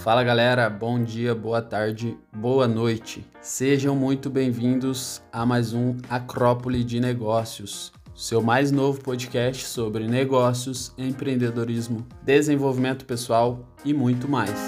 Fala 0.00 0.24
galera, 0.24 0.70
bom 0.70 1.04
dia, 1.04 1.34
boa 1.34 1.60
tarde, 1.60 2.16
boa 2.32 2.66
noite. 2.66 3.22
Sejam 3.42 3.94
muito 3.94 4.30
bem-vindos 4.30 5.20
a 5.30 5.44
mais 5.44 5.74
um 5.74 5.94
Acrópole 6.08 6.82
de 6.82 6.98
Negócios, 6.98 7.92
seu 8.14 8.40
mais 8.40 8.72
novo 8.72 8.98
podcast 9.02 9.66
sobre 9.66 10.08
negócios, 10.08 10.94
empreendedorismo, 10.96 12.06
desenvolvimento 12.22 13.04
pessoal 13.04 13.68
e 13.84 13.92
muito 13.92 14.26
mais. 14.26 14.58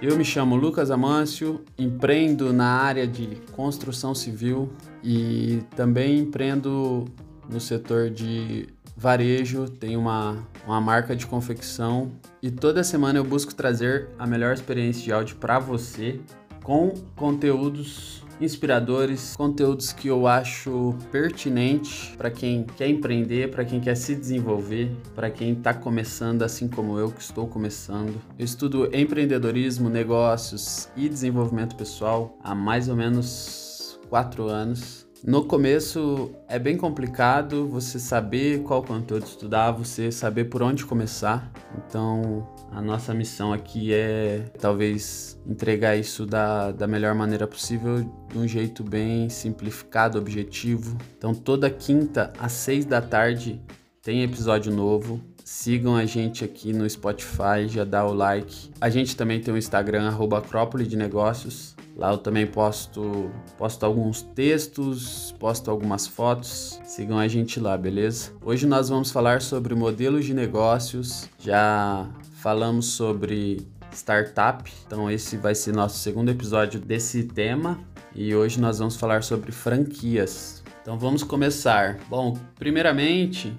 Eu 0.00 0.16
me 0.16 0.24
chamo 0.24 0.54
Lucas 0.54 0.92
Amâncio, 0.92 1.64
empreendo 1.76 2.52
na 2.52 2.76
área 2.80 3.08
de 3.08 3.42
construção 3.50 4.14
civil 4.14 4.70
e 5.02 5.64
também 5.74 6.20
empreendo 6.20 7.06
no 7.50 7.58
setor 7.58 8.08
de 8.08 8.68
varejo, 8.96 9.68
tenho 9.68 10.00
uma, 10.00 10.46
uma 10.66 10.80
marca 10.80 11.14
de 11.16 11.26
confecção 11.26 12.12
e 12.42 12.50
toda 12.50 12.84
semana 12.84 13.18
eu 13.18 13.24
busco 13.24 13.54
trazer 13.54 14.08
a 14.18 14.26
melhor 14.26 14.54
experiência 14.54 15.02
de 15.02 15.12
áudio 15.12 15.36
para 15.36 15.58
você 15.58 16.20
com 16.62 16.94
conteúdos 17.16 18.24
inspiradores, 18.40 19.36
conteúdos 19.36 19.92
que 19.92 20.08
eu 20.08 20.26
acho 20.26 20.94
pertinente 21.10 22.14
para 22.16 22.30
quem 22.30 22.64
quer 22.64 22.88
empreender, 22.88 23.50
para 23.50 23.64
quem 23.64 23.80
quer 23.80 23.94
se 23.94 24.14
desenvolver, 24.14 24.90
para 25.14 25.30
quem 25.30 25.52
está 25.52 25.72
começando 25.72 26.42
assim 26.42 26.68
como 26.68 26.98
eu 26.98 27.10
que 27.10 27.20
estou 27.20 27.46
começando. 27.46 28.20
Eu 28.38 28.44
estudo 28.44 28.88
empreendedorismo, 28.94 29.88
negócios 29.88 30.88
e 30.96 31.08
desenvolvimento 31.08 31.76
pessoal 31.76 32.36
há 32.42 32.54
mais 32.54 32.88
ou 32.88 32.96
menos 32.96 33.98
quatro 34.08 34.48
anos 34.48 35.06
no 35.26 35.42
começo 35.42 36.32
é 36.46 36.58
bem 36.58 36.76
complicado 36.76 37.66
você 37.66 37.98
saber 37.98 38.62
qual 38.62 38.82
conteúdo 38.82 39.24
estudar, 39.24 39.70
você 39.70 40.12
saber 40.12 40.44
por 40.44 40.62
onde 40.62 40.84
começar. 40.84 41.50
Então, 41.78 42.46
a 42.70 42.82
nossa 42.82 43.14
missão 43.14 43.50
aqui 43.50 43.94
é 43.94 44.44
talvez 44.60 45.40
entregar 45.46 45.96
isso 45.96 46.26
da, 46.26 46.72
da 46.72 46.86
melhor 46.86 47.14
maneira 47.14 47.46
possível, 47.46 48.04
de 48.28 48.38
um 48.38 48.46
jeito 48.46 48.84
bem 48.84 49.30
simplificado, 49.30 50.18
objetivo. 50.18 50.94
Então, 51.16 51.34
toda 51.34 51.70
quinta 51.70 52.30
às 52.38 52.52
seis 52.52 52.84
da 52.84 53.00
tarde 53.00 53.62
tem 54.02 54.22
episódio 54.22 54.70
novo. 54.70 55.22
Sigam 55.42 55.96
a 55.96 56.04
gente 56.04 56.44
aqui 56.44 56.70
no 56.74 56.88
Spotify, 56.88 57.66
já 57.66 57.84
dá 57.84 58.04
o 58.04 58.12
like. 58.12 58.70
A 58.78 58.90
gente 58.90 59.16
também 59.16 59.40
tem 59.40 59.54
o 59.54 59.56
Instagram, 59.56 60.14
Acrópole 60.36 60.86
de 60.86 60.96
Negócios. 60.96 61.73
Lá 61.96 62.10
eu 62.10 62.18
também 62.18 62.44
posto, 62.44 63.30
posto 63.56 63.86
alguns 63.86 64.20
textos, 64.20 65.32
posto 65.38 65.70
algumas 65.70 66.06
fotos. 66.06 66.80
Sigam 66.84 67.18
a 67.18 67.28
gente 67.28 67.60
lá, 67.60 67.78
beleza? 67.78 68.32
Hoje 68.42 68.66
nós 68.66 68.88
vamos 68.88 69.12
falar 69.12 69.40
sobre 69.40 69.76
modelos 69.76 70.24
de 70.24 70.34
negócios. 70.34 71.28
Já 71.38 72.08
falamos 72.42 72.86
sobre 72.86 73.66
startup, 73.92 74.68
então 74.84 75.08
esse 75.08 75.36
vai 75.36 75.54
ser 75.54 75.72
nosso 75.72 75.98
segundo 75.98 76.30
episódio 76.30 76.80
desse 76.80 77.22
tema. 77.22 77.78
E 78.12 78.34
hoje 78.34 78.60
nós 78.60 78.80
vamos 78.80 78.96
falar 78.96 79.22
sobre 79.22 79.52
franquias. 79.52 80.64
Então 80.82 80.98
vamos 80.98 81.22
começar. 81.22 81.98
Bom, 82.08 82.36
primeiramente, 82.56 83.56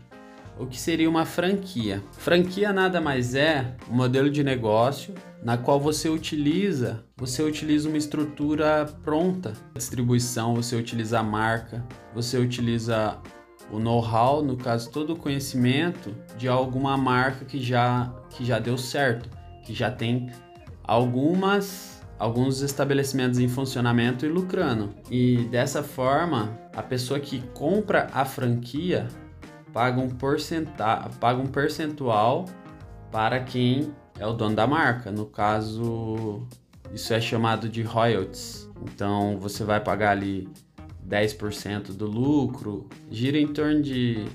o 0.57 0.65
que 0.65 0.79
seria 0.79 1.09
uma 1.09 1.25
franquia? 1.25 2.01
Franquia 2.13 2.71
nada 2.71 3.01
mais 3.01 3.35
é 3.35 3.75
um 3.89 3.95
modelo 3.95 4.29
de 4.29 4.43
negócio 4.43 5.13
na 5.43 5.57
qual 5.57 5.79
você 5.79 6.09
utiliza, 6.09 7.03
você 7.15 7.43
utiliza 7.43 7.87
uma 7.87 7.97
estrutura 7.97 8.85
pronta, 9.03 9.53
distribuição, 9.75 10.55
você 10.55 10.75
utiliza 10.75 11.19
a 11.19 11.23
marca, 11.23 11.85
você 12.13 12.37
utiliza 12.37 13.17
o 13.71 13.79
know-how, 13.79 14.43
no 14.43 14.57
caso 14.57 14.89
todo 14.89 15.13
o 15.13 15.15
conhecimento 15.15 16.15
de 16.37 16.47
alguma 16.47 16.97
marca 16.97 17.45
que 17.45 17.61
já 17.61 18.11
que 18.29 18.45
já 18.45 18.59
deu 18.59 18.77
certo, 18.77 19.29
que 19.63 19.73
já 19.73 19.91
tem 19.91 20.31
algumas 20.83 21.95
alguns 22.17 22.61
estabelecimentos 22.61 23.39
em 23.39 23.47
funcionamento 23.49 24.25
e 24.25 24.29
lucrando. 24.29 24.95
E 25.11 25.45
dessa 25.51 25.83
forma, 25.83 26.57
a 26.73 26.81
pessoa 26.81 27.19
que 27.19 27.41
compra 27.53 28.07
a 28.13 28.23
franquia 28.23 29.07
paga 29.75 29.99
um, 29.99 30.07
porcenta 30.07 31.09
paga 31.19 31.41
um 31.41 31.47
percentual 31.47 32.45
para 33.11 33.41
quem 33.41 33.91
é 34.17 34.25
o 34.25 34.31
dono 34.31 34.55
da 34.55 34.65
marca. 34.65 35.11
No 35.11 35.25
caso, 35.25 36.47
isso 36.93 37.13
é 37.13 37.19
chamado 37.19 37.67
de 37.67 37.81
royalties. 37.81 38.69
Então 38.83 39.37
você 39.37 39.65
vai 39.65 39.81
pagar 39.81 40.11
ali 40.11 40.47
10% 41.05 41.91
do 41.91 42.05
lucro, 42.05 42.87
gira 43.11 43.37
em 43.37 43.47
torno 43.47 43.81
de, 43.81 44.25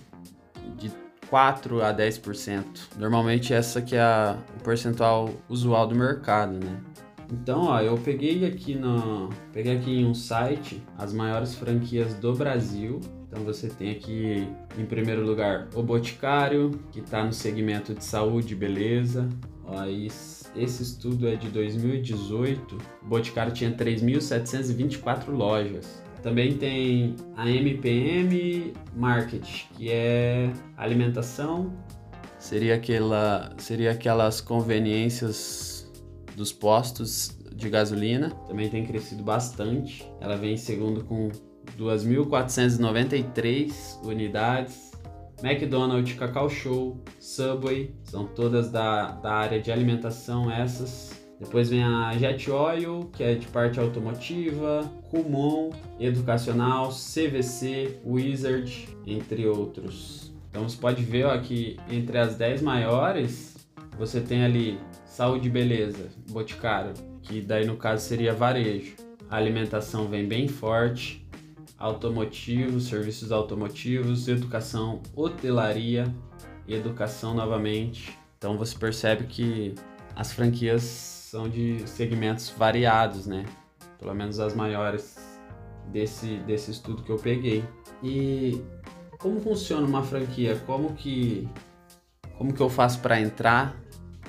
de 0.76 0.92
4 1.30 1.82
a 1.82 1.94
10%. 1.94 2.64
Normalmente 2.98 3.54
essa 3.54 3.80
que 3.80 3.96
é 3.96 4.02
a, 4.02 4.36
o 4.58 4.62
percentual 4.62 5.30
usual 5.48 5.86
do 5.86 5.94
mercado, 5.94 6.52
né? 6.52 6.80
Então, 7.32 7.62
ó, 7.62 7.80
eu 7.80 7.96
peguei 7.96 8.44
aqui 8.44 8.74
no, 8.74 9.30
peguei 9.54 9.78
aqui 9.78 10.00
em 10.00 10.04
um 10.04 10.12
site 10.12 10.82
as 10.98 11.14
maiores 11.14 11.54
franquias 11.54 12.12
do 12.12 12.34
Brasil. 12.34 13.00
Então 13.30 13.44
você 13.44 13.68
tem 13.68 13.92
aqui 13.92 14.48
em 14.76 14.84
primeiro 14.84 15.24
lugar 15.24 15.68
o 15.76 15.82
Boticário, 15.84 16.72
que 16.90 16.98
está 16.98 17.24
no 17.24 17.32
segmento 17.32 17.94
de 17.94 18.04
saúde 18.04 18.54
e 18.54 18.56
beleza. 18.56 19.28
Ó, 19.64 19.84
esse 19.86 20.82
estudo 20.82 21.28
é 21.28 21.36
de 21.36 21.48
2018. 21.48 22.76
O 23.00 23.06
Boticário 23.06 23.52
tinha 23.52 23.70
3.724 23.70 25.28
lojas. 25.28 26.02
Também 26.24 26.56
tem 26.56 27.14
a 27.36 27.48
MPM 27.48 28.74
Market, 28.96 29.66
que 29.76 29.90
é 29.90 30.52
alimentação. 30.76 31.72
Seria, 32.36 32.74
aquela, 32.74 33.54
seria 33.58 33.92
aquelas 33.92 34.40
conveniências 34.40 35.88
dos 36.36 36.52
postos 36.52 37.38
de 37.54 37.70
gasolina. 37.70 38.30
Também 38.48 38.68
tem 38.68 38.84
crescido 38.84 39.22
bastante. 39.22 40.04
Ela 40.20 40.36
vem 40.36 40.54
em 40.54 40.56
segundo 40.56 41.04
com 41.04 41.30
2.493 41.78 44.04
unidades. 44.04 44.90
McDonald's, 45.42 46.12
Cacau 46.14 46.50
Show, 46.50 47.00
Subway, 47.18 47.94
são 48.02 48.26
todas 48.26 48.70
da, 48.70 49.12
da 49.12 49.32
área 49.32 49.58
de 49.60 49.72
alimentação 49.72 50.50
essas. 50.50 51.18
Depois 51.40 51.70
vem 51.70 51.82
a 51.82 52.12
Jet 52.18 52.50
Oil, 52.50 53.08
que 53.14 53.24
é 53.24 53.34
de 53.34 53.46
parte 53.46 53.80
automotiva, 53.80 54.82
Kumon, 55.10 55.70
educacional, 55.98 56.90
CVC, 56.90 57.98
Wizard, 58.04 58.86
entre 59.06 59.46
outros. 59.46 60.34
Então 60.50 60.68
você 60.68 60.76
pode 60.76 61.02
ver 61.02 61.24
ó, 61.24 61.38
que 61.38 61.78
entre 61.90 62.18
as 62.18 62.36
10 62.36 62.60
maiores, 62.60 63.56
você 63.98 64.20
tem 64.20 64.44
ali 64.44 64.78
saúde 65.06 65.48
e 65.48 65.50
beleza, 65.50 66.10
Boticário, 66.30 66.92
que 67.22 67.40
daí 67.40 67.64
no 67.64 67.76
caso 67.76 68.06
seria 68.06 68.34
varejo. 68.34 68.96
A 69.30 69.36
alimentação 69.36 70.08
vem 70.08 70.28
bem 70.28 70.46
forte, 70.46 71.26
automotivos, 71.80 72.84
serviços 72.84 73.32
automotivos, 73.32 74.28
educação, 74.28 75.02
hotelaria 75.16 76.14
educação 76.74 77.34
novamente. 77.34 78.16
Então 78.38 78.56
você 78.56 78.76
percebe 78.76 79.24
que 79.24 79.74
as 80.14 80.32
franquias 80.32 80.82
são 80.82 81.48
de 81.48 81.86
segmentos 81.88 82.50
variados, 82.50 83.26
né? 83.26 83.44
Pelo 83.98 84.14
menos 84.14 84.40
as 84.40 84.54
maiores 84.54 85.18
desse, 85.88 86.36
desse 86.38 86.70
estudo 86.70 87.02
que 87.02 87.10
eu 87.10 87.16
peguei. 87.16 87.64
E 88.02 88.62
como 89.18 89.40
funciona 89.40 89.86
uma 89.86 90.02
franquia? 90.02 90.60
Como 90.66 90.94
que 90.94 91.48
como 92.36 92.54
que 92.54 92.60
eu 92.60 92.70
faço 92.70 93.00
para 93.00 93.20
entrar? 93.20 93.76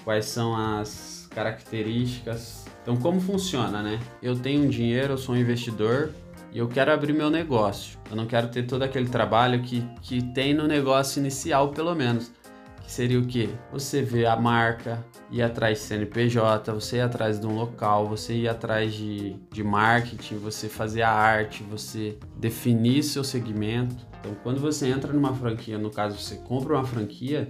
Quais 0.04 0.26
são 0.26 0.56
as 0.56 1.30
características? 1.34 2.66
Então 2.82 2.98
como 2.98 3.22
funciona, 3.22 3.82
né? 3.82 4.00
Eu 4.22 4.38
tenho 4.38 4.64
um 4.64 4.68
dinheiro, 4.68 5.14
eu 5.14 5.18
sou 5.18 5.36
um 5.36 5.38
investidor, 5.38 6.12
e 6.52 6.58
eu 6.58 6.68
quero 6.68 6.92
abrir 6.92 7.14
meu 7.14 7.30
negócio. 7.30 7.98
Eu 8.10 8.16
não 8.16 8.26
quero 8.26 8.50
ter 8.50 8.64
todo 8.64 8.84
aquele 8.84 9.08
trabalho 9.08 9.62
que, 9.62 9.88
que 10.02 10.22
tem 10.22 10.54
no 10.54 10.68
negócio 10.68 11.20
inicial, 11.20 11.70
pelo 11.70 11.96
menos. 11.96 12.32
Que 12.84 12.92
seria 12.92 13.20
o 13.20 13.26
quê? 13.26 13.50
Você 13.72 14.02
ver 14.02 14.26
a 14.26 14.36
marca, 14.36 15.04
ir 15.32 15.42
atrás 15.42 15.80
de 15.80 15.86
CNPJ, 15.86 16.74
você 16.74 16.98
ir 16.98 17.02
atrás 17.02 17.40
de 17.40 17.48
um 17.48 17.56
local, 17.56 18.06
você 18.06 18.34
ir 18.34 18.50
atrás 18.50 18.94
de, 18.94 19.38
de 19.50 19.64
marketing, 19.64 20.38
você 20.38 20.68
fazer 20.68 21.04
a 21.04 21.12
arte, 21.12 21.64
você 21.64 22.18
definir 22.36 23.04
seu 23.04 23.24
segmento. 23.24 23.96
Então, 24.20 24.36
quando 24.44 24.60
você 24.60 24.88
entra 24.88 25.14
numa 25.14 25.34
franquia, 25.34 25.78
no 25.78 25.90
caso 25.90 26.18
você 26.18 26.36
compra 26.36 26.76
uma 26.76 26.86
franquia, 26.86 27.48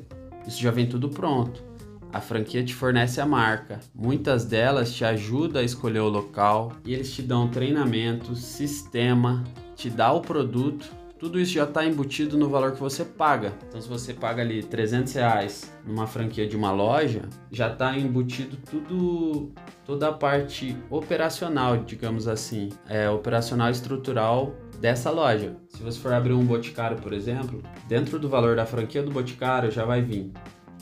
isso 0.48 0.62
já 0.62 0.70
vem 0.70 0.88
tudo 0.88 1.10
pronto. 1.10 1.71
A 2.14 2.20
franquia 2.20 2.64
te 2.64 2.76
fornece 2.76 3.22
a 3.22 3.26
marca. 3.26 3.80
Muitas 3.96 4.44
delas 4.44 4.94
te 4.94 5.06
ajudam 5.06 5.62
a 5.62 5.66
escolher 5.66 6.00
o 6.00 6.10
local 6.10 6.74
e 6.84 6.94
eles 6.94 7.14
te 7.14 7.22
dão 7.22 7.48
treinamento, 7.48 8.36
sistema, 8.36 9.44
te 9.76 9.90
dá 9.90 10.12
o 10.12 10.20
produto. 10.20 10.92
Tudo 11.18 11.40
isso 11.40 11.54
já 11.54 11.64
está 11.64 11.86
embutido 11.86 12.38
no 12.38 12.50
valor 12.50 12.72
que 12.74 12.80
você 12.80 13.06
paga. 13.06 13.54
Então, 13.68 13.80
se 13.80 13.88
você 13.88 14.14
paga 14.14 14.42
ali 14.42 14.64
300 14.64 15.14
reais 15.14 15.72
numa 15.86 16.08
franquia 16.08 16.48
de 16.48 16.58
uma 16.58 16.72
loja, 16.72 17.22
já 17.52 17.72
está 17.72 17.96
embutido 17.96 18.58
tudo, 18.58 19.52
toda 19.86 20.10
a 20.10 20.12
parte 20.12 20.76
operacional, 20.90 21.78
digamos 21.78 22.28
assim, 22.28 22.70
é 22.90 23.10
operacional 23.10 23.70
estrutural 23.70 24.56
dessa 24.80 25.12
loja. 25.12 25.56
Se 25.70 25.84
você 25.84 26.00
for 26.00 26.12
abrir 26.12 26.34
um 26.34 26.44
boticário, 26.44 26.98
por 26.98 27.14
exemplo, 27.14 27.62
dentro 27.88 28.18
do 28.18 28.28
valor 28.28 28.56
da 28.56 28.66
franquia 28.66 29.04
do 29.04 29.12
boticário 29.12 29.70
já 29.70 29.86
vai 29.86 30.02
vir 30.02 30.32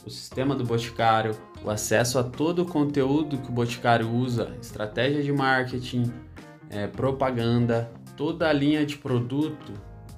o 0.06 0.10
sistema 0.10 0.56
do 0.56 0.64
Boticário, 0.64 1.36
o 1.64 1.70
acesso 1.70 2.18
a 2.20 2.24
todo 2.24 2.64
o 2.64 2.66
conteúdo 2.66 3.38
que 3.38 3.50
o 3.50 3.52
Boticário 3.52 4.10
usa, 4.10 4.56
estratégia 4.62 5.22
de 5.22 5.32
marketing, 5.32 6.12
é, 6.70 6.88
propaganda, 6.88 7.92
toda 8.16 8.48
a 8.48 8.54
linha 8.54 8.86
de 8.86 8.98
produto, 8.98 9.74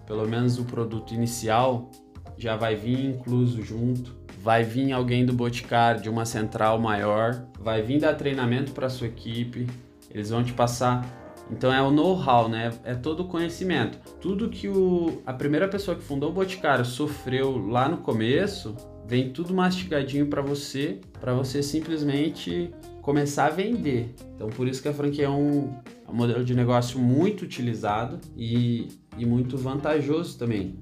pelo 0.06 0.28
menos 0.28 0.60
o 0.60 0.66
produto 0.66 1.14
inicial, 1.14 1.90
já 2.38 2.56
vai 2.56 2.76
vir 2.76 3.06
incluso 3.06 3.62
junto. 3.62 4.20
Vai 4.42 4.64
vir 4.64 4.92
alguém 4.92 5.24
do 5.24 5.34
Boticário, 5.34 6.02
de 6.02 6.10
uma 6.10 6.26
central 6.26 6.80
maior, 6.80 7.46
vai 7.60 7.84
vir 7.84 8.00
dar 8.00 8.16
treinamento 8.16 8.72
para 8.72 8.90
sua 8.90 9.08
equipe, 9.08 9.68
eles 10.10 10.32
vão 10.32 10.44
te 10.44 10.52
passar 10.52 11.22
então 11.52 11.74
é 11.74 11.82
o 11.82 11.92
know-how, 11.92 12.48
né? 12.48 12.72
É 12.84 12.96
todo 12.96 13.22
o 13.22 13.28
conhecimento. 13.28 13.98
Tudo 14.22 14.50
que 14.50 14.70
o, 14.70 15.22
a 15.26 15.34
primeira 15.34 15.68
pessoa 15.68 15.98
que 15.98 16.02
fundou 16.02 16.30
o 16.30 16.34
Boticário 16.34 16.86
sofreu 16.86 17.58
lá 17.68 17.90
no 17.90 17.98
começo, 17.98 18.74
vem 19.12 19.30
tudo 19.30 19.54
mastigadinho 19.54 20.28
para 20.28 20.42
você, 20.42 21.02
para 21.20 21.34
você 21.34 21.62
simplesmente 21.62 22.74
começar 23.02 23.48
a 23.48 23.50
vender. 23.50 24.16
Então 24.34 24.48
por 24.48 24.70
isso 24.70 24.82
que 24.82 24.88
a 24.88 24.94
franquia 24.94 25.26
é 25.26 25.30
um, 25.30 25.76
é 26.08 26.10
um 26.10 26.16
modelo 26.16 26.46
de 26.46 26.56
negócio 26.56 26.98
muito 26.98 27.42
utilizado 27.42 28.22
e, 28.38 28.88
e 29.18 29.26
muito 29.26 29.58
vantajoso 29.58 30.40
também. 30.40 30.80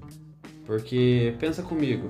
Porque 0.64 1.34
pensa 1.40 1.60
comigo, 1.60 2.08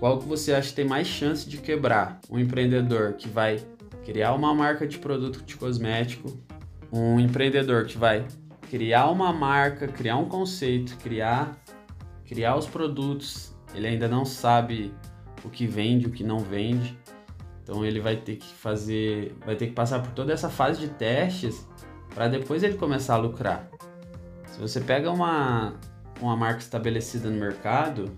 qual 0.00 0.18
que 0.18 0.26
você 0.26 0.52
acha 0.52 0.70
que 0.70 0.74
tem 0.74 0.84
mais 0.84 1.06
chance 1.06 1.48
de 1.48 1.58
quebrar? 1.58 2.18
Um 2.28 2.40
empreendedor 2.40 3.12
que 3.12 3.28
vai 3.28 3.64
criar 4.04 4.34
uma 4.34 4.52
marca 4.52 4.88
de 4.88 4.98
produto 4.98 5.40
de 5.44 5.54
cosmético 5.54 6.36
um 6.92 7.20
empreendedor 7.20 7.86
que 7.86 7.96
vai 7.96 8.26
criar 8.68 9.08
uma 9.08 9.32
marca, 9.32 9.86
criar 9.86 10.16
um 10.16 10.24
conceito, 10.24 10.96
criar, 10.96 11.56
criar 12.26 12.56
os 12.56 12.66
produtos, 12.66 13.54
ele 13.72 13.86
ainda 13.86 14.08
não 14.08 14.24
sabe 14.24 14.92
o 15.44 15.50
que 15.50 15.66
vende, 15.66 16.06
o 16.06 16.10
que 16.10 16.24
não 16.24 16.38
vende. 16.38 16.98
Então 17.62 17.84
ele 17.84 18.00
vai 18.00 18.16
ter 18.16 18.36
que 18.36 18.52
fazer, 18.54 19.34
vai 19.44 19.56
ter 19.56 19.68
que 19.68 19.72
passar 19.72 20.00
por 20.00 20.12
toda 20.12 20.32
essa 20.32 20.48
fase 20.48 20.80
de 20.80 20.88
testes 20.88 21.66
para 22.14 22.26
depois 22.26 22.62
ele 22.62 22.74
começar 22.74 23.14
a 23.14 23.18
lucrar. 23.18 23.68
Se 24.46 24.58
você 24.60 24.80
pega 24.80 25.10
uma, 25.10 25.74
uma 26.20 26.36
marca 26.36 26.58
estabelecida 26.58 27.30
no 27.30 27.38
mercado, 27.38 28.12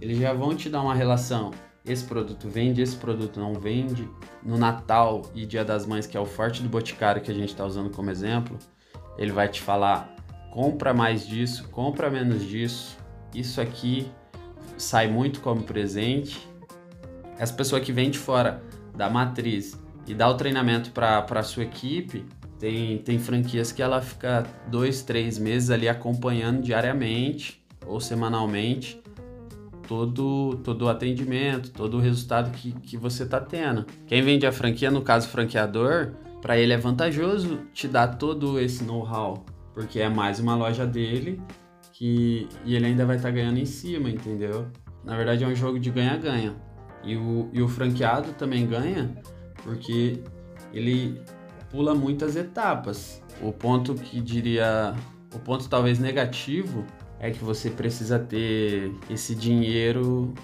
eles 0.00 0.18
já 0.18 0.32
vão 0.32 0.54
te 0.54 0.68
dar 0.68 0.82
uma 0.82 0.94
relação 0.94 1.50
esse 1.84 2.04
produto 2.04 2.48
vende, 2.48 2.80
esse 2.80 2.96
produto 2.96 3.40
não 3.40 3.54
vende. 3.54 4.08
No 4.42 4.56
Natal 4.56 5.22
e 5.34 5.44
Dia 5.44 5.64
das 5.64 5.86
Mães, 5.86 6.06
que 6.06 6.16
é 6.16 6.20
o 6.20 6.26
forte 6.26 6.62
do 6.62 6.68
Boticário 6.68 7.22
que 7.22 7.30
a 7.30 7.34
gente 7.34 7.48
está 7.48 7.64
usando 7.64 7.90
como 7.90 8.10
exemplo, 8.10 8.58
ele 9.18 9.32
vai 9.32 9.48
te 9.48 9.60
falar: 9.60 10.14
compra 10.50 10.94
mais 10.94 11.26
disso, 11.26 11.68
compra 11.70 12.10
menos 12.10 12.46
disso. 12.46 12.96
Isso 13.34 13.60
aqui 13.60 14.10
sai 14.76 15.08
muito 15.08 15.40
como 15.40 15.62
presente. 15.62 16.48
Essa 17.38 17.52
pessoa 17.54 17.80
que 17.80 17.92
vem 17.92 18.10
de 18.10 18.18
fora 18.18 18.62
da 18.94 19.08
matriz 19.08 19.80
e 20.06 20.14
dá 20.14 20.28
o 20.28 20.34
treinamento 20.34 20.90
para 20.90 21.24
a 21.28 21.42
sua 21.42 21.64
equipe, 21.64 22.24
tem, 22.58 22.98
tem 22.98 23.18
franquias 23.18 23.72
que 23.72 23.82
ela 23.82 24.00
fica 24.00 24.46
dois, 24.68 25.02
três 25.02 25.38
meses 25.38 25.70
ali 25.70 25.88
acompanhando 25.88 26.62
diariamente 26.62 27.62
ou 27.86 28.00
semanalmente 28.00 29.02
todo, 29.88 30.60
todo 30.62 30.82
o 30.82 30.88
atendimento, 30.88 31.70
todo 31.70 31.96
o 31.96 32.00
resultado 32.00 32.50
que, 32.52 32.72
que 32.72 32.96
você 32.96 33.24
está 33.24 33.40
tendo. 33.40 33.84
Quem 34.06 34.22
vende 34.22 34.46
a 34.46 34.52
franquia, 34.52 34.90
no 34.90 35.02
caso 35.02 35.28
franqueador, 35.28 36.12
para 36.40 36.56
ele 36.56 36.72
é 36.72 36.78
vantajoso 36.78 37.60
te 37.72 37.86
dar 37.86 38.16
todo 38.16 38.58
esse 38.58 38.84
know-how, 38.84 39.44
porque 39.74 40.00
é 40.00 40.08
mais 40.08 40.40
uma 40.40 40.54
loja 40.54 40.86
dele 40.86 41.40
que 41.92 42.48
e 42.64 42.74
ele 42.74 42.86
ainda 42.86 43.04
vai 43.04 43.16
estar 43.16 43.28
tá 43.28 43.34
ganhando 43.34 43.58
em 43.58 43.66
cima, 43.66 44.08
entendeu? 44.08 44.66
Na 45.04 45.16
verdade 45.16 45.44
é 45.44 45.46
um 45.46 45.54
jogo 45.54 45.78
de 45.78 45.90
ganha-ganha. 45.90 46.54
E 47.04 47.16
o, 47.16 47.48
e 47.52 47.60
o 47.60 47.68
franqueado 47.68 48.32
também 48.32 48.66
ganha 48.66 49.10
porque 49.62 50.22
ele 50.72 51.20
pula 51.70 51.94
muitas 51.94 52.36
etapas. 52.36 53.22
O 53.40 53.52
ponto 53.52 53.94
que 53.94 54.20
diria, 54.20 54.94
o 55.34 55.38
ponto 55.38 55.68
talvez 55.68 55.98
negativo 55.98 56.84
é 57.18 57.30
que 57.30 57.42
você 57.42 57.70
precisa 57.70 58.18
ter 58.18 58.92
esse 59.08 59.34
dinheiro 59.34 60.34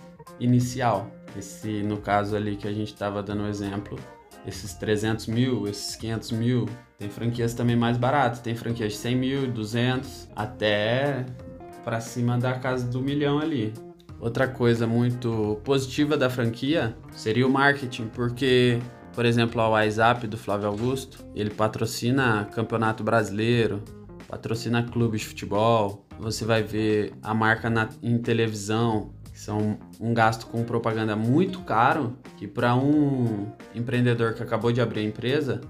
inicial. 0.40 1.10
Esse, 1.37 1.82
no 1.82 1.99
caso 1.99 2.34
ali 2.34 2.56
que 2.56 2.66
a 2.66 2.72
gente 2.72 2.93
estava 2.93 3.22
dando 3.22 3.43
o 3.44 3.49
exemplo, 3.49 3.99
esses 4.46 4.75
300 4.75 5.26
mil, 5.26 5.69
esses 5.69 5.94
500 5.96 6.32
mil. 6.32 6.69
Tem 6.99 7.08
franquias 7.08 7.55
também 7.55 7.76
mais 7.76 7.96
baratas, 7.96 8.40
tem 8.40 8.56
franquias 8.56 8.93
de 8.93 8.99
100 8.99 9.16
mil, 9.16 9.52
200, 9.52 10.28
até 10.34 11.26
para 11.84 12.00
cima 12.00 12.38
da 12.38 12.55
casa 12.55 12.87
do 12.88 13.00
milhão 13.00 13.38
ali. 13.38 13.72
Outra 14.20 14.49
coisa 14.49 14.87
muito 14.87 15.61
positiva 15.65 16.17
da 16.17 16.29
franquia 16.29 16.97
seria 17.12 17.47
o 17.47 17.50
marketing, 17.50 18.09
porque, 18.09 18.81
por 19.15 19.25
exemplo, 19.25 19.61
a 19.61 19.69
WhatsApp 19.69 20.26
do 20.26 20.37
Flávio 20.37 20.69
Augusto, 20.69 21.25
ele 21.35 21.50
patrocina 21.50 22.49
Campeonato 22.53 23.05
Brasileiro, 23.05 23.81
patrocina 24.26 24.82
clubes 24.82 25.20
de 25.20 25.29
futebol, 25.29 26.05
você 26.19 26.44
vai 26.44 26.62
ver 26.65 27.12
a 27.23 27.32
marca 27.32 27.70
na, 27.70 27.88
em 28.03 28.19
televisão, 28.19 29.11
que 29.32 29.38
são 29.38 29.79
um 30.00 30.12
gasto 30.12 30.47
com 30.47 30.65
propaganda 30.65 31.15
muito 31.15 31.61
caro, 31.61 32.19
que 32.37 32.49
para 32.49 32.75
um 32.75 33.47
empreendedor 33.73 34.35
que 34.35 34.43
acabou 34.43 34.73
de 34.73 34.81
abrir 34.81 35.00
a 35.00 35.05
empresa, 35.05 35.61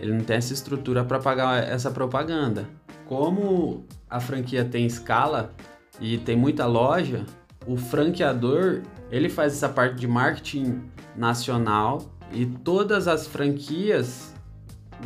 ele 0.00 0.12
não 0.12 0.24
tem 0.24 0.36
essa 0.36 0.54
estrutura 0.54 1.04
para 1.04 1.18
pagar 1.18 1.62
essa 1.62 1.90
propaganda. 1.90 2.66
Como 3.04 3.84
a 4.08 4.18
franquia 4.18 4.64
tem 4.64 4.86
escala 4.86 5.54
e 6.00 6.16
tem 6.16 6.36
muita 6.36 6.64
loja, 6.64 7.26
o 7.68 7.76
franqueador 7.76 8.80
ele 9.10 9.28
faz 9.28 9.52
essa 9.52 9.68
parte 9.68 9.96
de 9.96 10.08
marketing 10.08 10.82
nacional 11.14 12.10
e 12.32 12.46
todas 12.46 13.06
as 13.06 13.26
franquias 13.26 14.34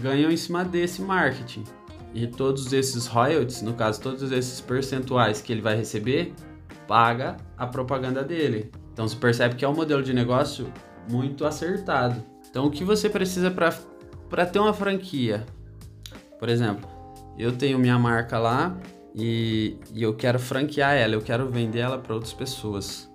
ganham 0.00 0.30
em 0.30 0.36
cima 0.36 0.64
desse 0.64 1.02
marketing. 1.02 1.64
E 2.14 2.26
todos 2.26 2.72
esses 2.72 3.06
royalties, 3.06 3.62
no 3.62 3.74
caso, 3.74 4.00
todos 4.00 4.30
esses 4.30 4.60
percentuais 4.60 5.40
que 5.40 5.52
ele 5.52 5.60
vai 5.60 5.74
receber, 5.74 6.34
paga 6.86 7.36
a 7.58 7.66
propaganda 7.66 8.22
dele. 8.22 8.70
Então 8.92 9.08
você 9.08 9.16
percebe 9.16 9.56
que 9.56 9.64
é 9.64 9.68
um 9.68 9.74
modelo 9.74 10.02
de 10.02 10.12
negócio 10.12 10.72
muito 11.10 11.44
acertado. 11.44 12.22
Então 12.48 12.66
o 12.66 12.70
que 12.70 12.84
você 12.84 13.08
precisa 13.08 13.50
para 13.50 14.46
ter 14.46 14.60
uma 14.60 14.74
franquia? 14.74 15.44
Por 16.38 16.48
exemplo, 16.48 16.88
eu 17.36 17.50
tenho 17.52 17.78
minha 17.78 17.98
marca 17.98 18.38
lá 18.38 18.76
e, 19.14 19.76
e 19.92 20.02
eu 20.02 20.14
quero 20.14 20.38
franquear 20.38 20.94
ela, 20.94 21.14
eu 21.14 21.20
quero 21.20 21.48
vender 21.48 21.80
ela 21.80 21.98
para 21.98 22.14
outras 22.14 22.32
pessoas. 22.32 23.10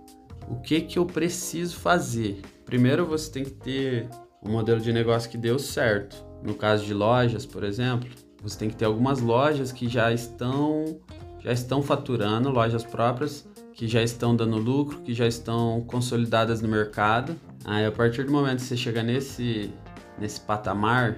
O 0.47 0.55
que 0.55 0.81
que 0.81 0.97
eu 0.97 1.05
preciso 1.05 1.75
fazer? 1.75 2.41
Primeiro 2.65 3.05
você 3.05 3.31
tem 3.31 3.43
que 3.43 3.51
ter 3.51 4.09
um 4.43 4.51
modelo 4.51 4.79
de 4.79 4.93
negócio 4.93 5.29
que 5.29 5.37
deu 5.37 5.57
certo. 5.59 6.25
No 6.43 6.53
caso 6.53 6.85
de 6.85 6.93
lojas, 6.93 7.45
por 7.45 7.63
exemplo, 7.63 8.09
você 8.41 8.57
tem 8.57 8.69
que 8.69 8.75
ter 8.75 8.85
algumas 8.85 9.19
lojas 9.19 9.71
que 9.71 9.87
já 9.87 10.11
estão 10.11 10.99
já 11.39 11.51
estão 11.51 11.81
faturando, 11.81 12.49
lojas 12.49 12.83
próprias 12.83 13.47
que 13.73 13.87
já 13.87 14.01
estão 14.01 14.35
dando 14.35 14.57
lucro, 14.57 15.01
que 15.01 15.13
já 15.13 15.27
estão 15.27 15.81
consolidadas 15.87 16.61
no 16.61 16.67
mercado. 16.67 17.35
Aí 17.63 17.85
a 17.85 17.91
partir 17.91 18.23
do 18.23 18.31
momento 18.31 18.57
que 18.57 18.65
você 18.65 18.77
chega 18.77 19.03
nesse 19.03 19.71
nesse 20.17 20.41
patamar, 20.41 21.17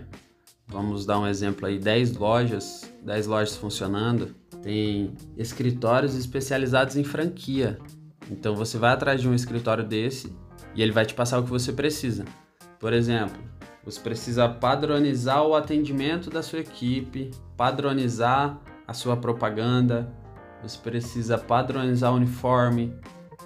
vamos 0.68 1.06
dar 1.06 1.20
um 1.20 1.28
exemplo 1.28 1.66
aí, 1.66 1.80
10 1.80 2.18
lojas, 2.18 2.89
10 3.04 3.28
lojas 3.28 3.56
funcionando, 3.56 4.36
tem 4.62 5.14
escritórios 5.38 6.16
especializados 6.16 6.96
em 6.96 7.04
franquia. 7.04 7.78
Então 8.30 8.56
você 8.56 8.78
vai 8.78 8.92
atrás 8.92 9.22
de 9.22 9.28
um 9.28 9.34
escritório 9.34 9.84
desse 9.84 10.34
e 10.76 10.82
ele 10.82 10.92
vai 10.92 11.06
te 11.06 11.14
passar 11.14 11.40
o 11.40 11.44
que 11.44 11.50
você 11.50 11.72
precisa. 11.72 12.26
Por 12.80 12.94
exemplo, 12.94 13.38
você 13.84 14.00
precisa 14.00 14.48
padronizar 14.48 15.44
o 15.44 15.56
atendimento 15.56 16.30
da 16.30 16.44
sua 16.44 16.60
equipe, 16.60 17.32
padronizar 17.58 18.60
a 18.88 18.94
sua 18.94 19.18
propaganda, 19.18 20.12
você 20.62 20.78
precisa 20.78 21.38
padronizar 21.38 22.12
o 22.12 22.16
uniforme, 22.16 22.94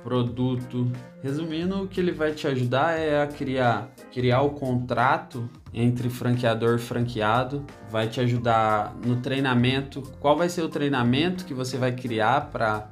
produto. 0.02 0.92
Resumindo, 1.22 1.84
o 1.84 1.88
que 1.88 2.00
ele 2.00 2.12
vai 2.12 2.34
te 2.34 2.48
ajudar 2.48 2.98
é 2.98 3.22
a 3.22 3.28
criar, 3.28 3.92
criar 4.12 4.42
o 4.42 4.52
contrato 4.52 5.50
entre 5.74 6.10
franqueador 6.10 6.76
e 6.76 6.80
franqueado, 6.80 7.66
vai 7.90 8.08
te 8.08 8.20
ajudar 8.20 8.96
no 9.06 9.18
treinamento. 9.18 10.02
Qual 10.20 10.38
vai 10.38 10.50
ser 10.50 10.62
o 10.62 10.70
treinamento 10.70 11.46
que 11.46 11.54
você 11.54 11.78
vai 11.78 11.92
criar 11.94 12.50
para 12.50 12.90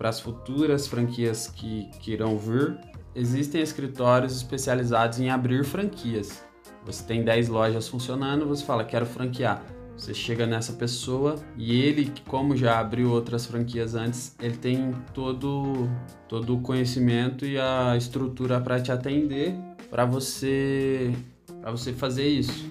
as 0.00 0.20
futuras 0.20 0.86
franquias 0.86 1.46
que, 1.48 1.88
que 2.00 2.12
irão 2.12 2.38
vir? 2.38 2.78
Existem 3.14 3.60
escritórios 3.60 4.34
especializados 4.36 5.20
em 5.20 5.30
abrir 5.30 5.64
franquias. 5.64 6.42
Você 6.84 7.04
tem 7.04 7.22
10 7.22 7.48
lojas 7.48 7.86
funcionando, 7.88 8.46
você 8.46 8.64
fala, 8.64 8.84
quero 8.84 9.06
franquear. 9.06 9.62
Você 9.96 10.12
chega 10.12 10.46
nessa 10.46 10.72
pessoa 10.72 11.36
e 11.56 11.80
ele, 11.80 12.12
como 12.26 12.56
já 12.56 12.80
abriu 12.80 13.10
outras 13.10 13.46
franquias 13.46 13.94
antes, 13.94 14.34
ele 14.40 14.56
tem 14.56 14.92
todo, 15.14 15.88
todo 16.28 16.56
o 16.56 16.60
conhecimento 16.60 17.46
e 17.46 17.58
a 17.58 17.96
estrutura 17.96 18.60
para 18.60 18.80
te 18.80 18.90
atender 18.90 19.54
para 19.90 20.04
você, 20.06 21.14
para 21.60 21.70
você 21.70 21.92
fazer 21.92 22.26
isso. 22.26 22.70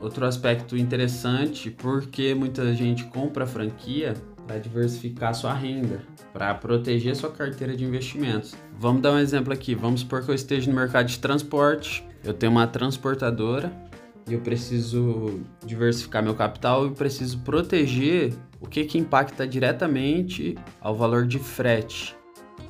Outro 0.00 0.24
aspecto 0.24 0.74
interessante, 0.76 1.70
porque 1.70 2.34
muita 2.34 2.72
gente 2.72 3.04
compra 3.04 3.46
franquia, 3.46 4.14
para 4.48 4.58
diversificar 4.58 5.34
sua 5.34 5.52
renda, 5.52 6.00
para 6.32 6.54
proteger 6.54 7.14
sua 7.14 7.30
carteira 7.30 7.76
de 7.76 7.84
investimentos. 7.84 8.56
Vamos 8.78 9.02
dar 9.02 9.12
um 9.12 9.18
exemplo 9.18 9.52
aqui. 9.52 9.74
Vamos 9.74 10.00
supor 10.00 10.24
que 10.24 10.30
eu 10.30 10.34
esteja 10.34 10.70
no 10.70 10.74
mercado 10.74 11.06
de 11.06 11.18
transporte, 11.18 12.02
eu 12.24 12.32
tenho 12.32 12.50
uma 12.50 12.66
transportadora 12.66 13.70
e 14.26 14.32
eu 14.32 14.40
preciso 14.40 15.40
diversificar 15.64 16.22
meu 16.22 16.34
capital 16.34 16.86
e 16.86 16.90
preciso 16.90 17.38
proteger 17.40 18.32
o 18.58 18.66
que, 18.66 18.84
que 18.84 18.98
impacta 18.98 19.46
diretamente 19.46 20.56
ao 20.80 20.96
valor 20.96 21.26
de 21.26 21.38
frete. 21.38 22.16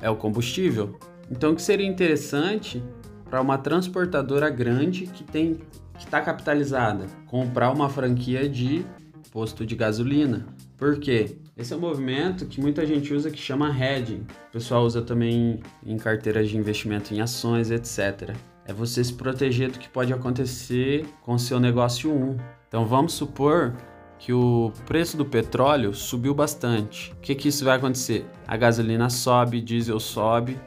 É 0.01 0.09
o 0.09 0.15
combustível. 0.15 0.99
Então, 1.31 1.53
o 1.53 1.55
que 1.55 1.61
seria 1.61 1.87
interessante 1.87 2.83
para 3.29 3.41
uma 3.41 3.57
transportadora 3.57 4.49
grande 4.49 5.07
que 5.07 5.23
tem 5.23 5.59
que 5.97 6.05
está 6.05 6.21
capitalizada 6.21 7.07
comprar 7.27 7.71
uma 7.71 7.89
franquia 7.89 8.47
de 8.47 8.85
posto 9.31 9.65
de 9.65 9.75
gasolina. 9.75 10.47
Por 10.79 10.97
quê? 10.97 11.35
Esse 11.57 11.73
é 11.73 11.75
um 11.75 11.79
movimento 11.81 12.45
que 12.45 12.61
muita 12.61 12.85
gente 12.85 13.13
usa 13.13 13.29
que 13.29 13.37
chama 13.37 13.69
hedging. 13.69 14.25
O 14.47 14.51
pessoal 14.53 14.85
usa 14.85 15.01
também 15.01 15.59
em 15.85 15.97
carteiras 15.97 16.49
de 16.49 16.57
investimento 16.57 17.13
em 17.13 17.19
ações, 17.19 17.69
etc. 17.69 18.33
É 18.65 18.71
você 18.71 19.03
se 19.03 19.13
proteger 19.13 19.69
do 19.69 19.77
que 19.77 19.89
pode 19.89 20.13
acontecer 20.13 21.05
com 21.21 21.33
o 21.33 21.39
seu 21.39 21.59
negócio 21.59 22.09
1. 22.09 22.37
Então 22.69 22.85
vamos 22.85 23.11
supor 23.11 23.75
que 24.17 24.31
o 24.31 24.71
preço 24.85 25.17
do 25.17 25.25
petróleo 25.25 25.93
subiu 25.93 26.33
bastante. 26.33 27.11
O 27.11 27.17
que, 27.17 27.35
que 27.35 27.49
isso 27.49 27.65
vai 27.65 27.75
acontecer? 27.75 28.25
A 28.47 28.55
gasolina 28.55 29.09
sobe, 29.09 29.59
diesel 29.59 29.99
sobe 29.99 30.57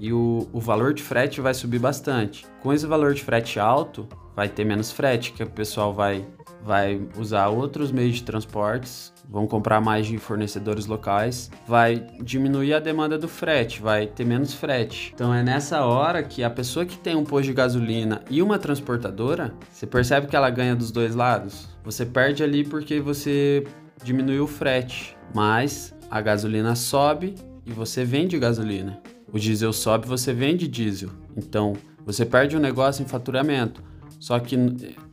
e 0.00 0.12
o, 0.12 0.48
o 0.52 0.58
valor 0.58 0.92
de 0.92 1.02
frete 1.02 1.40
vai 1.40 1.54
subir 1.54 1.78
bastante. 1.78 2.44
Com 2.60 2.72
esse 2.72 2.86
valor 2.86 3.14
de 3.14 3.22
frete 3.22 3.60
alto, 3.60 4.08
vai 4.34 4.48
ter 4.48 4.64
menos 4.64 4.90
frete, 4.90 5.32
que 5.32 5.42
o 5.42 5.50
pessoal 5.50 5.92
vai, 5.92 6.26
vai 6.64 7.00
usar 7.16 7.48
outros 7.48 7.90
meios 7.90 8.16
de 8.16 8.22
transportes, 8.22 9.12
vão 9.28 9.46
comprar 9.46 9.80
mais 9.80 10.06
de 10.06 10.18
fornecedores 10.18 10.86
locais, 10.86 11.50
vai 11.66 12.06
diminuir 12.22 12.74
a 12.74 12.80
demanda 12.80 13.16
do 13.16 13.28
frete, 13.28 13.80
vai 13.80 14.06
ter 14.06 14.24
menos 14.24 14.52
frete. 14.52 15.12
Então 15.14 15.32
é 15.32 15.42
nessa 15.42 15.84
hora 15.84 16.22
que 16.22 16.42
a 16.42 16.50
pessoa 16.50 16.84
que 16.84 16.98
tem 16.98 17.16
um 17.16 17.24
posto 17.24 17.46
de 17.46 17.52
gasolina 17.52 18.22
e 18.28 18.42
uma 18.42 18.58
transportadora, 18.58 19.54
você 19.72 19.86
percebe 19.86 20.26
que 20.26 20.36
ela 20.36 20.50
ganha 20.50 20.74
dos 20.74 20.90
dois 20.90 21.14
lados. 21.14 21.68
Você 21.84 22.04
perde 22.04 22.42
ali 22.42 22.64
porque 22.64 23.00
você 23.00 23.66
diminuiu 24.02 24.44
o 24.44 24.48
frete, 24.48 25.16
mas 25.34 25.94
a 26.10 26.20
gasolina 26.20 26.74
sobe 26.74 27.36
e 27.64 27.72
você 27.72 28.04
vende 28.04 28.38
gasolina. 28.38 29.00
O 29.32 29.38
diesel 29.38 29.72
sobe, 29.72 30.08
você 30.08 30.32
vende 30.32 30.66
diesel. 30.66 31.10
Então, 31.36 31.74
você 32.04 32.26
perde 32.26 32.56
um 32.56 32.60
negócio 32.60 33.02
em 33.02 33.06
faturamento. 33.06 33.82
Só 34.18 34.38
que 34.40 34.56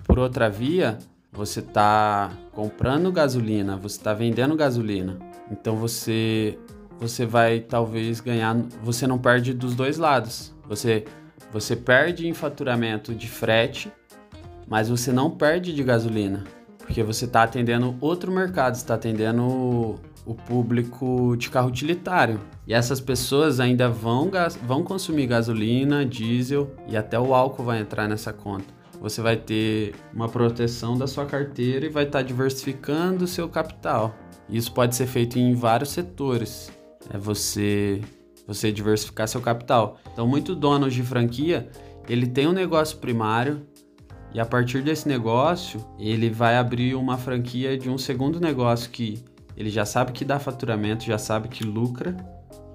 por 0.04 0.18
outra 0.18 0.50
via, 0.50 0.98
você 1.38 1.60
está 1.60 2.32
comprando 2.52 3.12
gasolina, 3.12 3.78
você 3.78 3.96
está 3.96 4.12
vendendo 4.12 4.56
gasolina. 4.56 5.20
Então 5.52 5.76
você 5.76 6.58
você 7.00 7.28
vai 7.28 7.60
talvez 7.60 8.20
ganhar, 8.20 8.56
você 8.84 9.06
não 9.06 9.20
perde 9.20 9.54
dos 9.54 9.76
dois 9.76 10.00
lados. 10.00 10.52
Você 10.68 11.06
você 11.54 11.76
perde 11.76 12.28
em 12.28 12.34
faturamento 12.34 13.14
de 13.14 13.28
frete, 13.28 13.92
mas 14.68 14.90
você 14.90 15.14
não 15.14 15.30
perde 15.30 15.74
de 15.74 15.84
gasolina, 15.84 16.44
porque 16.80 17.04
você 17.04 17.26
está 17.26 17.44
atendendo 17.44 17.96
outro 18.02 18.32
mercado, 18.32 18.74
está 18.74 18.96
atendendo 18.96 19.96
o 20.26 20.34
público 20.34 21.36
de 21.38 21.50
carro 21.52 21.70
utilitário. 21.70 22.42
E 22.66 22.74
essas 22.74 23.00
pessoas 23.00 23.60
ainda 23.60 23.88
vão, 23.88 24.30
vão 24.64 24.84
consumir 24.84 25.28
gasolina, 25.28 26.04
diesel 26.04 26.70
e 26.88 26.98
até 26.98 27.18
o 27.18 27.34
álcool 27.34 27.64
vai 27.64 27.80
entrar 27.80 28.10
nessa 28.10 28.34
conta 28.34 28.77
você 29.00 29.22
vai 29.22 29.38
ter 29.38 29.96
uma 30.14 30.28
proteção 30.28 30.98
da 30.98 31.08
sua 31.08 31.26
carteira 31.26 31.86
e 31.86 31.90
vai 31.90 32.04
estar 32.04 32.20
tá 32.20 32.24
diversificando 32.24 33.26
o 33.26 33.28
seu 33.28 33.48
capital. 33.48 34.16
Isso 34.50 34.72
pode 34.72 34.96
ser 34.96 35.08
feito 35.08 35.38
em 35.38 35.54
vários 35.54 35.90
setores. 35.90 36.72
É 37.14 37.18
você 37.18 38.02
você 38.48 38.72
diversificar 38.72 39.28
seu 39.28 39.42
capital. 39.42 39.98
Então, 40.14 40.26
muito 40.26 40.56
dono 40.56 40.90
de 40.90 41.04
franquia, 41.04 41.70
ele 42.08 42.26
tem 42.26 42.48
um 42.48 42.54
negócio 42.54 42.98
primário 42.98 43.68
e 44.34 44.40
a 44.40 44.46
partir 44.46 44.82
desse 44.82 45.08
negócio, 45.08 45.86
ele 46.00 46.30
vai 46.30 46.56
abrir 46.56 46.96
uma 46.96 47.18
franquia 47.18 47.78
de 47.78 47.90
um 47.90 47.98
segundo 47.98 48.40
negócio 48.40 48.90
que 48.90 49.22
ele 49.56 49.70
já 49.70 49.86
sabe 49.86 50.14
que 50.14 50.24
dá 50.24 50.40
faturamento, 50.40 51.04
já 51.04 51.18
sabe 51.18 51.50
que 51.50 51.64
lucra, 51.64 52.16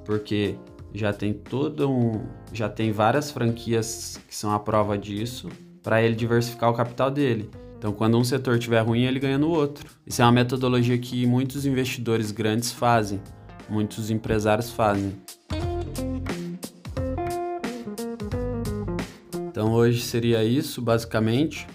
porque 0.04 0.56
já 0.92 1.12
tem 1.12 1.32
todo 1.32 1.90
um, 1.90 2.26
já 2.52 2.68
tem 2.68 2.92
várias 2.92 3.30
franquias 3.30 4.20
que 4.28 4.34
são 4.34 4.52
a 4.52 4.58
prova 4.58 4.98
disso 4.98 5.48
para 5.82 6.02
ele 6.02 6.14
diversificar 6.14 6.70
o 6.70 6.74
capital 6.74 7.10
dele. 7.10 7.50
Então, 7.78 7.92
quando 7.92 8.16
um 8.16 8.22
setor 8.22 8.58
estiver 8.58 8.80
ruim, 8.80 9.02
ele 9.02 9.18
ganha 9.18 9.36
no 9.36 9.48
outro. 9.48 9.90
Isso 10.06 10.22
é 10.22 10.24
uma 10.24 10.30
metodologia 10.30 10.96
que 10.96 11.26
muitos 11.26 11.66
investidores 11.66 12.30
grandes 12.30 12.70
fazem, 12.70 13.20
muitos 13.68 14.08
empresários 14.08 14.70
fazem. 14.70 15.14
Então, 19.48 19.72
hoje 19.72 20.00
seria 20.00 20.44
isso, 20.44 20.80
basicamente. 20.80 21.66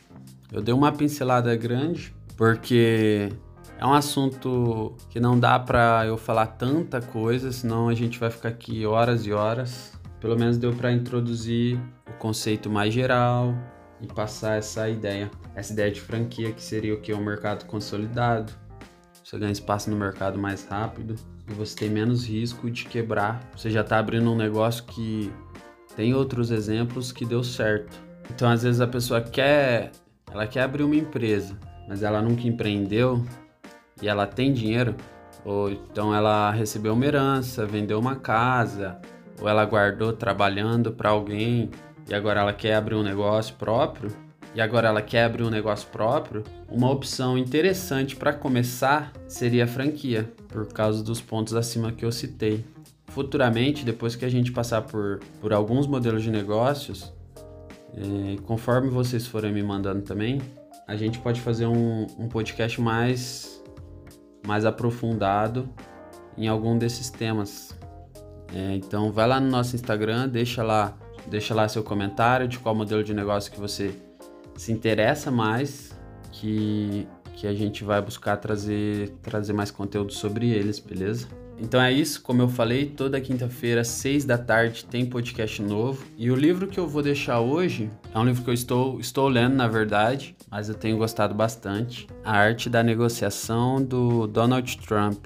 Eu 0.50 0.62
dei 0.62 0.74
uma 0.74 0.94
pincelada 0.94 1.54
grande, 1.58 2.16
porque 2.38 3.30
é 3.78 3.86
um 3.86 3.94
assunto 3.94 4.96
que 5.10 5.20
não 5.20 5.38
dá 5.38 5.60
para 5.60 6.06
eu 6.08 6.18
falar 6.18 6.48
tanta 6.48 7.02
coisa, 7.02 7.52
senão 7.52 7.90
a 7.90 7.94
gente 7.94 8.18
vai 8.18 8.32
ficar 8.32 8.50
aqui 8.50 8.86
horas 8.86 9.26
e 9.26 9.34
horas. 9.34 9.92
Pelo 10.22 10.40
menos 10.40 10.58
deu 10.58 10.74
para 10.74 10.92
introduzir 10.92 11.78
o 12.10 12.14
conceito 12.14 12.70
mais 12.70 12.94
geral, 12.94 13.54
e 14.02 14.08
passar 14.08 14.58
essa 14.58 14.90
ideia, 14.90 15.30
essa 15.56 15.74
ideia 15.74 15.92
de 15.92 16.02
franquia 16.02 16.52
que 16.52 16.62
seria 16.62 16.94
o 16.94 17.02
que 17.02 17.14
um 17.14 17.24
mercado 17.24 17.66
consolidado. 17.66 18.54
Você 19.24 19.38
ganha 19.38 19.52
espaço 19.52 19.90
no 19.90 19.98
mercado 19.98 20.40
mais 20.40 20.66
rápido 20.66 21.16
e 21.50 21.54
você 21.54 21.76
tem 21.76 21.90
menos 21.90 22.28
risco 22.28 22.70
de 22.70 22.86
quebrar. 22.86 23.42
Você 23.56 23.70
já 23.70 23.82
está 23.82 24.00
abrindo 24.00 24.32
um 24.32 24.36
negócio 24.36 24.84
que 24.86 25.32
tem 25.96 26.14
outros 26.14 26.52
exemplos 26.52 27.12
que 27.12 27.26
deu 27.26 27.44
certo. 27.44 27.98
Então, 28.30 28.50
às 28.50 28.64
vezes 28.64 28.82
a 28.82 28.88
pessoa 28.88 29.22
quer, 29.22 29.92
ela 30.32 30.46
quer 30.46 30.62
abrir 30.62 30.84
uma 30.84 30.96
empresa, 30.96 31.58
mas 31.88 32.04
ela 32.04 32.22
nunca 32.22 32.48
empreendeu 32.48 33.26
e 34.02 34.08
ela 34.08 34.28
tem 34.28 34.54
dinheiro, 34.54 34.96
ou 35.44 35.72
então 35.72 36.14
ela 36.14 36.52
recebeu 36.52 36.94
uma 36.94 37.06
herança, 37.06 37.66
vendeu 37.66 38.00
uma 38.00 38.16
casa, 38.16 39.00
ou 39.42 39.50
ela 39.50 39.66
guardou 39.66 40.14
trabalhando 40.14 40.92
para 40.92 41.10
alguém 41.10 41.72
e 42.10 42.14
agora 42.14 42.42
ela 42.42 42.54
quer 42.54 42.76
abrir 42.76 42.96
um 42.96 43.04
negócio 43.04 43.56
próprio, 43.56 44.12
e 44.56 44.62
agora 44.62 44.88
ela 44.88 45.02
quer 45.02 45.26
abrir 45.26 45.44
um 45.44 45.50
negócio 45.50 45.88
próprio, 45.90 46.44
uma 46.68 46.90
opção 46.90 47.38
interessante 47.38 48.16
para 48.16 48.34
começar 48.34 49.12
seria 49.28 49.66
a 49.66 49.68
franquia, 49.68 50.34
por 50.48 50.68
causa 50.74 51.04
dos 51.04 51.22
pontos 51.22 51.54
acima 51.54 51.92
que 51.92 52.04
eu 52.04 52.12
citei. 52.12 52.66
Futuramente, 53.08 53.86
depois 53.86 54.16
que 54.16 54.26
a 54.26 54.30
gente 54.30 54.52
passar 54.52 54.82
por, 54.82 55.20
por 55.40 55.54
alguns 55.54 55.86
modelos 55.86 56.24
de 56.24 56.32
negócios, 56.32 57.14
é, 57.94 58.38
conforme 58.46 58.90
vocês 58.90 59.28
forem 59.28 59.52
me 59.52 59.62
mandando 59.62 60.02
também, 60.02 60.42
a 60.88 60.96
gente 60.96 61.20
pode 61.20 61.42
fazer 61.42 61.68
um, 61.68 62.08
um 62.18 62.28
podcast 62.28 62.80
mais, 62.80 63.62
mais 64.46 64.66
aprofundado 64.66 65.70
em 66.38 66.48
algum 66.48 66.78
desses 66.78 67.10
temas. 67.10 67.78
É, 68.54 68.76
então 68.76 69.12
vai 69.12 69.28
lá 69.28 69.40
no 69.40 69.50
nosso 69.50 69.76
Instagram, 69.76 70.30
deixa 70.30 70.64
lá 70.64 70.98
Deixa 71.30 71.54
lá 71.54 71.68
seu 71.68 71.84
comentário 71.84 72.48
de 72.48 72.58
qual 72.60 72.74
modelo 72.74 73.04
de 73.04 73.14
negócio 73.14 73.52
que 73.52 73.60
você 73.60 73.94
se 74.56 74.72
interessa 74.72 75.30
mais, 75.30 75.98
que, 76.32 77.08
que 77.36 77.48
a 77.48 77.54
gente 77.54 77.84
vai 77.84 78.02
buscar 78.02 78.38
trazer, 78.38 79.10
trazer 79.22 79.54
mais 79.54 79.70
conteúdo 79.70 80.14
sobre 80.14 80.50
eles, 80.50 80.80
beleza? 80.80 81.28
Então 81.60 81.82
é 81.82 81.92
isso, 81.92 82.22
como 82.22 82.42
eu 82.44 82.48
falei, 82.48 82.86
toda 82.86 83.20
quinta-feira, 83.20 83.84
seis 83.84 84.24
da 84.24 84.38
tarde, 84.38 84.86
tem 84.86 85.06
podcast 85.06 85.62
novo. 85.62 86.06
E 86.16 86.30
o 86.30 86.36
livro 86.36 86.68
que 86.68 86.80
eu 86.80 86.88
vou 86.88 87.02
deixar 87.02 87.40
hoje 87.40 87.90
é 88.14 88.20
um 88.20 88.26
livro 88.26 88.44
que 88.44 88.50
eu 88.50 88.54
estou, 88.54 89.00
estou 89.00 89.28
lendo, 89.28 89.56
na 89.56 89.68
verdade, 89.68 90.36
mas 90.52 90.70
eu 90.70 90.76
tenho 90.76 90.98
gostado 90.98 91.34
bastante. 91.34 92.08
A 92.24 92.38
Arte 92.38 92.70
da 92.70 92.84
Negociação, 92.84 93.84
do 93.84 94.28
Donald 94.28 94.78
Trump. 94.78 95.26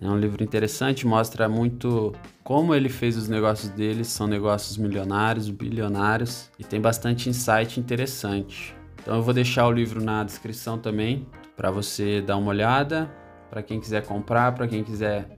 É 0.00 0.08
um 0.08 0.18
livro 0.18 0.42
interessante, 0.42 1.06
mostra 1.06 1.48
muito 1.48 2.12
como 2.44 2.74
ele 2.74 2.88
fez 2.88 3.16
os 3.16 3.28
negócios 3.28 3.70
dele, 3.70 4.04
são 4.04 4.26
negócios 4.26 4.76
milionários, 4.76 5.48
bilionários 5.48 6.50
e 6.58 6.64
tem 6.64 6.80
bastante 6.80 7.28
insight 7.28 7.80
interessante. 7.80 8.76
Então 9.00 9.16
eu 9.16 9.22
vou 9.22 9.32
deixar 9.32 9.66
o 9.66 9.72
livro 9.72 10.02
na 10.02 10.22
descrição 10.22 10.78
também 10.78 11.26
para 11.56 11.70
você 11.70 12.20
dar 12.20 12.36
uma 12.36 12.50
olhada, 12.50 13.10
para 13.48 13.62
quem 13.62 13.80
quiser 13.80 14.04
comprar, 14.04 14.52
para 14.52 14.68
quem 14.68 14.84
quiser 14.84 15.34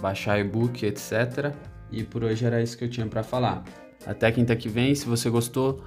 baixar 0.00 0.38
e-book, 0.40 0.84
etc. 0.84 1.54
E 1.90 2.02
por 2.02 2.24
hoje 2.24 2.44
era 2.44 2.60
isso 2.60 2.76
que 2.76 2.84
eu 2.84 2.90
tinha 2.90 3.06
para 3.06 3.22
falar. 3.22 3.62
Até 4.04 4.30
quinta 4.32 4.56
que 4.56 4.68
vem, 4.68 4.94
se 4.94 5.06
você 5.06 5.30
gostou, 5.30 5.84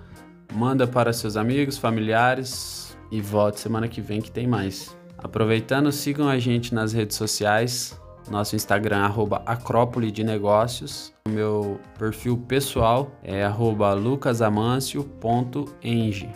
manda 0.53 0.87
para 0.87 1.11
seus 1.11 1.35
amigos, 1.35 1.77
familiares 1.77 2.97
e 3.11 3.21
volte 3.21 3.59
semana 3.59 3.87
que 3.87 4.01
vem 4.01 4.21
que 4.21 4.31
tem 4.31 4.47
mais. 4.47 4.97
Aproveitando, 5.23 5.91
sigam 5.91 6.27
a 6.27 6.39
gente 6.39 6.73
nas 6.73 6.93
redes 6.93 7.17
sociais. 7.17 7.99
Nosso 8.29 8.55
Instagram 8.55 8.97
é 8.97 9.01
Acrópole 9.45 10.11
de 10.11 10.23
Negócios. 10.23 11.13
O 11.27 11.29
meu 11.29 11.79
perfil 11.97 12.37
pessoal 12.37 13.11
é 13.23 13.45
lucasamancio.eng. 13.93 16.29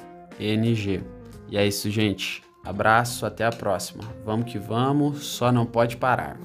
E 1.49 1.57
é 1.57 1.67
isso, 1.67 1.89
gente. 1.89 2.41
Abraço, 2.65 3.25
até 3.25 3.45
a 3.45 3.51
próxima. 3.51 4.03
Vamos 4.25 4.51
que 4.51 4.57
vamos, 4.57 5.25
só 5.25 5.51
não 5.51 5.65
pode 5.65 5.97
parar. 5.97 6.37